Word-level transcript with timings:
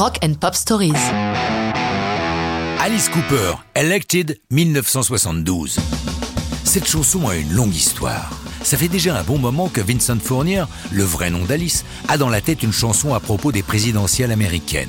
Rock 0.00 0.18
and 0.24 0.32
Pop 0.40 0.54
Stories. 0.54 0.94
Alice 2.78 3.10
Cooper, 3.10 3.56
Elected 3.74 4.40
1972. 4.50 5.78
Cette 6.64 6.88
chanson 6.88 7.28
a 7.28 7.36
une 7.36 7.52
longue 7.52 7.74
histoire. 7.74 8.30
Ça 8.62 8.78
fait 8.78 8.88
déjà 8.88 9.14
un 9.14 9.22
bon 9.22 9.36
moment 9.36 9.68
que 9.68 9.82
Vincent 9.82 10.18
Fournier, 10.18 10.64
le 10.90 11.04
vrai 11.04 11.28
nom 11.28 11.44
d'Alice, 11.44 11.84
a 12.08 12.16
dans 12.16 12.30
la 12.30 12.40
tête 12.40 12.62
une 12.62 12.72
chanson 12.72 13.12
à 13.12 13.20
propos 13.20 13.52
des 13.52 13.62
présidentielles 13.62 14.32
américaines. 14.32 14.88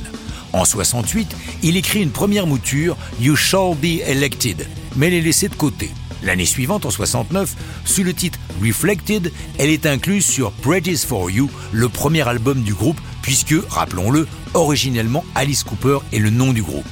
En 0.53 0.63
68, 0.63 1.35
il 1.61 1.75
écrit 1.75 2.01
une 2.01 2.11
première 2.11 2.47
mouture, 2.47 2.95
You 3.19 3.35
Shall 3.35 3.75
Be 3.75 3.99
Elected, 4.07 4.65
mais 4.95 5.07
elle 5.07 5.15
est 5.15 5.21
laissée 5.21 5.49
de 5.49 5.55
côté. 5.55 5.91
L'année 6.23 6.45
suivante, 6.45 6.85
en 6.85 6.89
69, 6.89 7.53
sous 7.83 8.03
le 8.03 8.13
titre 8.13 8.39
Reflected, 8.63 9.33
elle 9.57 9.71
est 9.71 9.85
incluse 9.85 10.25
sur 10.25 10.53
Practice 10.53 11.03
for 11.03 11.29
You, 11.29 11.49
le 11.73 11.89
premier 11.89 12.25
album 12.25 12.61
du 12.61 12.73
groupe, 12.73 13.01
puisque, 13.21 13.55
rappelons-le, 13.69 14.27
originellement 14.53 15.25
Alice 15.35 15.63
Cooper 15.63 15.99
est 16.13 16.19
le 16.19 16.29
nom 16.29 16.53
du 16.53 16.63
groupe. 16.63 16.85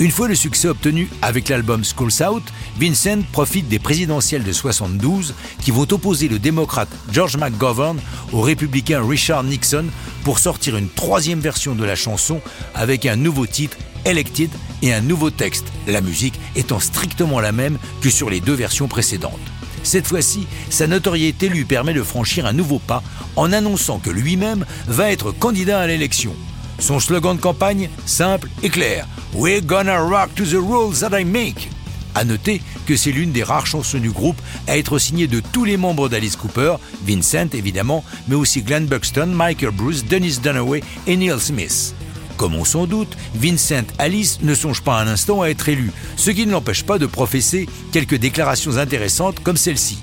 Une 0.00 0.12
fois 0.12 0.28
le 0.28 0.36
succès 0.36 0.68
obtenu 0.68 1.08
avec 1.22 1.48
l'album 1.48 1.82
Schools 1.82 2.22
Out, 2.22 2.44
Vincent 2.78 3.22
profite 3.32 3.68
des 3.68 3.80
présidentielles 3.80 4.44
de 4.44 4.52
72 4.52 5.34
qui 5.60 5.72
vont 5.72 5.86
opposer 5.90 6.28
le 6.28 6.38
démocrate 6.38 6.88
George 7.10 7.36
McGovern 7.36 7.98
au 8.32 8.40
républicain 8.40 9.04
Richard 9.04 9.42
Nixon 9.42 9.86
pour 10.22 10.38
sortir 10.38 10.76
une 10.76 10.88
troisième 10.88 11.40
version 11.40 11.74
de 11.74 11.84
la 11.84 11.96
chanson 11.96 12.40
avec 12.76 13.06
un 13.06 13.16
nouveau 13.16 13.46
titre, 13.46 13.76
Elected, 14.04 14.50
et 14.82 14.94
un 14.94 15.00
nouveau 15.00 15.30
texte, 15.30 15.66
la 15.88 16.00
musique 16.00 16.38
étant 16.54 16.78
strictement 16.78 17.40
la 17.40 17.50
même 17.50 17.78
que 18.00 18.10
sur 18.10 18.30
les 18.30 18.38
deux 18.38 18.54
versions 18.54 18.86
précédentes. 18.86 19.57
Cette 19.88 20.08
fois-ci, 20.08 20.46
sa 20.68 20.86
notoriété 20.86 21.48
lui 21.48 21.64
permet 21.64 21.94
de 21.94 22.02
franchir 22.02 22.44
un 22.44 22.52
nouveau 22.52 22.78
pas 22.78 23.02
en 23.36 23.54
annonçant 23.54 23.98
que 23.98 24.10
lui-même 24.10 24.66
va 24.86 25.10
être 25.10 25.32
candidat 25.32 25.80
à 25.80 25.86
l'élection. 25.86 26.36
Son 26.78 27.00
slogan 27.00 27.36
de 27.36 27.40
campagne, 27.40 27.88
simple 28.04 28.50
et 28.62 28.68
clair, 28.68 29.08
We're 29.32 29.62
gonna 29.64 29.98
rock 29.98 30.34
to 30.34 30.44
the 30.44 30.60
rules 30.60 31.00
that 31.00 31.18
I 31.18 31.24
make. 31.24 31.70
À 32.14 32.24
noter 32.24 32.60
que 32.84 32.96
c'est 32.96 33.12
l'une 33.12 33.32
des 33.32 33.42
rares 33.42 33.66
chansons 33.66 33.96
du 33.96 34.10
groupe 34.10 34.36
à 34.66 34.76
être 34.76 34.98
signée 34.98 35.26
de 35.26 35.40
tous 35.40 35.64
les 35.64 35.78
membres 35.78 36.10
d'Alice 36.10 36.36
Cooper, 36.36 36.74
Vincent 37.06 37.48
évidemment, 37.54 38.04
mais 38.28 38.34
aussi 38.34 38.60
Glenn 38.60 38.84
Buxton, 38.84 39.28
Michael 39.28 39.70
Bruce, 39.70 40.04
Dennis 40.04 40.38
Dunaway 40.42 40.82
et 41.06 41.16
Neil 41.16 41.40
Smith. 41.40 41.94
Comme 42.38 42.54
on 42.54 42.64
s'en 42.64 42.86
doute, 42.86 43.18
Vincent 43.34 43.82
Alice 43.98 44.38
ne 44.42 44.54
songe 44.54 44.82
pas 44.82 45.00
un 45.00 45.08
instant 45.08 45.42
à 45.42 45.48
être 45.48 45.68
élu, 45.68 45.90
ce 46.16 46.30
qui 46.30 46.46
ne 46.46 46.52
l'empêche 46.52 46.84
pas 46.84 46.98
de 46.98 47.06
professer 47.06 47.68
quelques 47.90 48.14
déclarations 48.14 48.78
intéressantes 48.78 49.40
comme 49.40 49.56
celle-ci. 49.56 49.98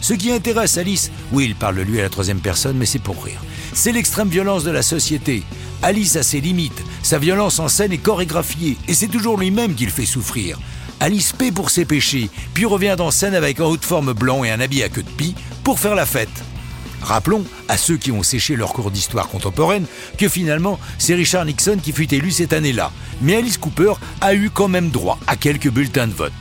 Ce 0.00 0.12
qui 0.12 0.32
intéresse 0.32 0.78
Alice, 0.78 1.12
oui, 1.30 1.44
il 1.44 1.54
parle 1.54 1.78
lui 1.78 2.00
à 2.00 2.02
la 2.02 2.08
troisième 2.08 2.40
personne, 2.40 2.76
mais 2.76 2.86
c'est 2.86 2.98
pour 2.98 3.24
rire, 3.24 3.40
c'est 3.72 3.92
l'extrême 3.92 4.28
violence 4.28 4.64
de 4.64 4.72
la 4.72 4.82
société. 4.82 5.44
Alice 5.80 6.16
a 6.16 6.24
ses 6.24 6.40
limites, 6.40 6.82
sa 7.04 7.20
violence 7.20 7.60
en 7.60 7.68
scène 7.68 7.92
est 7.92 7.98
chorégraphiée, 7.98 8.76
et 8.88 8.94
c'est 8.94 9.06
toujours 9.06 9.38
lui-même 9.38 9.76
qui 9.76 9.84
le 9.84 9.92
fait 9.92 10.06
souffrir. 10.06 10.58
Alice 10.98 11.32
paie 11.32 11.52
pour 11.52 11.70
ses 11.70 11.84
péchés, 11.84 12.30
puis 12.52 12.64
revient 12.64 12.96
en 12.98 13.12
scène 13.12 13.36
avec 13.36 13.60
un 13.60 13.64
haut 13.64 13.76
de 13.76 13.84
forme 13.84 14.12
blanc 14.12 14.42
et 14.42 14.50
un 14.50 14.60
habit 14.60 14.82
à 14.82 14.88
queue 14.88 15.04
de 15.04 15.10
pie 15.10 15.36
pour 15.62 15.78
faire 15.78 15.94
la 15.94 16.06
fête. 16.06 16.42
Rappelons 17.02 17.44
à 17.68 17.76
ceux 17.76 17.96
qui 17.96 18.10
ont 18.10 18.22
séché 18.22 18.56
leur 18.56 18.72
cours 18.72 18.90
d'histoire 18.90 19.28
contemporaine 19.28 19.86
que 20.18 20.28
finalement, 20.28 20.78
c'est 20.98 21.14
Richard 21.14 21.44
Nixon 21.44 21.78
qui 21.82 21.92
fut 21.92 22.12
élu 22.12 22.30
cette 22.30 22.52
année-là. 22.52 22.90
Mais 23.22 23.36
Alice 23.36 23.58
Cooper 23.58 23.94
a 24.20 24.34
eu 24.34 24.50
quand 24.50 24.68
même 24.68 24.90
droit 24.90 25.18
à 25.26 25.36
quelques 25.36 25.70
bulletins 25.70 26.06
de 26.06 26.12
vote. 26.12 26.32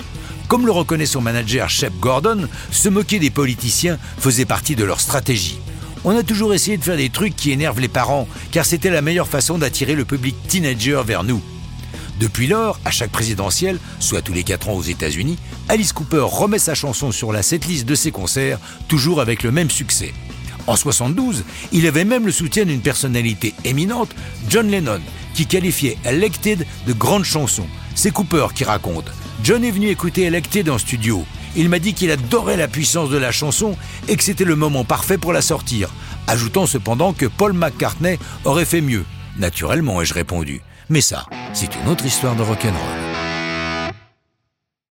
Comme 0.48 0.66
le 0.66 0.72
reconnaît 0.72 1.06
son 1.06 1.22
manager 1.22 1.70
Shep 1.70 1.94
Gordon, 2.00 2.48
se 2.72 2.90
moquer 2.90 3.20
des 3.20 3.32
politiciens 3.32 3.98
faisait 4.18 4.46
partie 4.46 4.76
de 4.76 4.84
leur 4.84 5.02
stratégie. 5.02 5.60
On 6.04 6.16
a 6.16 6.22
toujours 6.22 6.54
essayé 6.54 6.78
de 6.78 6.84
faire 6.84 6.98
des 6.98 7.10
trucs 7.10 7.36
qui 7.36 7.52
énervent 7.52 7.80
les 7.80 7.88
parents, 7.88 8.28
car 8.52 8.64
c'était 8.64 8.92
la 8.92 9.02
meilleure 9.02 9.28
façon 9.28 9.58
d'attirer 9.58 9.96
le 9.96 10.06
public 10.06 10.36
teenager 10.48 11.02
vers 11.04 11.24
nous. 11.24 11.42
Depuis 12.20 12.48
lors, 12.48 12.80
à 12.86 12.92
chaque 12.92 13.10
présidentielle, 13.10 13.80
soit 14.00 14.22
tous 14.22 14.34
les 14.34 14.44
4 14.44 14.70
ans 14.70 14.76
aux 14.76 14.84
États-Unis, 14.84 15.38
Alice 15.68 15.94
Cooper 15.94 16.26
remet 16.30 16.60
sa 16.60 16.76
chanson 16.76 17.12
sur 17.12 17.34
la 17.34 17.42
setlist 17.42 17.86
de 17.86 17.96
ses 17.96 18.12
concerts, 18.12 18.60
toujours 18.88 19.20
avec 19.20 19.42
le 19.42 19.52
même 19.52 19.72
succès. 19.72 20.14
En 20.68 20.76
72, 20.76 21.44
il 21.72 21.88
avait 21.88 22.06
même 22.06 22.26
le 22.26 22.32
soutien 22.32 22.66
d'une 22.66 22.82
personnalité 22.82 23.54
éminente, 23.64 24.16
John 24.50 24.70
Lennon, 24.70 25.02
qui 25.34 25.46
qualifiait 25.46 25.98
Elected 26.06 26.66
de 26.88 26.94
grande 26.94 27.24
chanson. 27.24 27.66
C'est 27.94 28.12
Cooper 28.12 28.48
qui 28.54 28.64
raconte. 28.64 29.12
John 29.44 29.64
est 29.64 29.72
venu 29.72 29.90
écouter 29.90 30.24
Elected 30.24 30.70
en 30.70 30.78
studio. 30.78 31.26
Il 31.56 31.70
m'a 31.70 31.80
dit 31.80 31.94
qu'il 31.94 32.12
adorait 32.12 32.58
la 32.58 32.68
puissance 32.68 33.10
de 33.10 33.18
la 33.18 33.32
chanson 33.32 33.78
et 34.08 34.18
que 34.18 34.24
c'était 34.24 34.44
le 34.44 34.56
moment 34.56 34.84
parfait 34.84 35.18
pour 35.18 35.34
la 35.34 35.42
sortir, 35.42 35.90
ajoutant 36.28 36.66
cependant 36.66 37.14
que 37.14 37.26
Paul 37.28 37.54
McCartney 37.54 38.20
aurait 38.44 38.66
fait 38.66 38.82
mieux. 38.82 39.06
Naturellement, 39.38 40.02
ai-je 40.02 40.14
répondu. 40.14 40.62
Mais 40.90 41.02
ça, 41.02 41.26
c'est 41.54 41.76
une 41.76 41.90
autre 41.90 42.06
histoire 42.06 42.36
de 42.36 42.44
rock'n'roll. 42.44 43.05